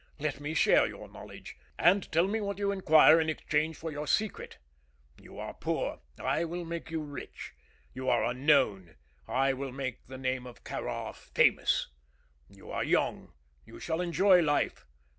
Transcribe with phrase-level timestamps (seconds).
[0.17, 4.07] Let me share your knowledge, and tell me what you require in exchange for your
[4.07, 4.57] secret.
[5.21, 7.53] You are poor; I will make you rich.
[7.93, 8.95] You are unknown;
[9.27, 11.89] I will make the name of Kāra famous.
[12.49, 13.33] You are young;
[13.63, 14.87] you shall enjoy life.